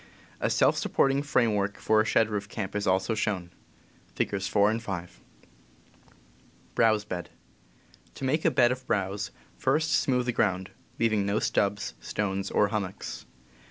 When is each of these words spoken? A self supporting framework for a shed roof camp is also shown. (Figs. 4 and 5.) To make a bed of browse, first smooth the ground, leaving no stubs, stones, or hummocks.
A 0.39 0.49
self 0.49 0.77
supporting 0.77 1.21
framework 1.21 1.77
for 1.77 2.01
a 2.01 2.05
shed 2.05 2.27
roof 2.27 2.49
camp 2.49 2.75
is 2.75 2.87
also 2.87 3.13
shown. 3.13 3.51
(Figs. 4.15 4.47
4 4.47 4.71
and 4.71 4.81
5.) 4.81 5.19
To 6.75 8.23
make 8.23 8.43
a 8.43 8.49
bed 8.49 8.71
of 8.71 8.87
browse, 8.87 9.29
first 9.59 9.91
smooth 9.93 10.25
the 10.25 10.31
ground, 10.31 10.71
leaving 10.97 11.23
no 11.27 11.37
stubs, 11.37 11.93
stones, 12.01 12.49
or 12.49 12.69
hummocks. 12.69 13.27